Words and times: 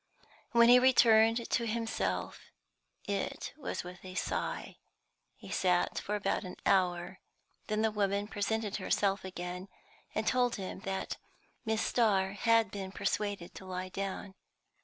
When 0.51 0.67
he 0.67 0.79
returned 0.79 1.47
to 1.47 1.67
himself, 1.67 2.39
it 3.05 3.53
was 3.55 3.83
with 3.83 4.03
a 4.03 4.15
sigh. 4.15 4.77
He 5.35 5.51
sat 5.51 5.99
for 5.99 6.15
about 6.15 6.43
an 6.43 6.55
hour; 6.65 7.19
then 7.67 7.83
the 7.83 7.91
woman 7.91 8.27
presented 8.27 8.77
herself 8.77 9.23
again, 9.23 9.67
and 10.15 10.25
told 10.25 10.55
him 10.55 10.79
that 10.85 11.17
Miss 11.65 11.83
Starr 11.85 12.31
had 12.31 12.71
been 12.71 12.91
persuaded 12.91 13.53
to 13.53 13.65
lie 13.67 13.89
down. 13.89 14.33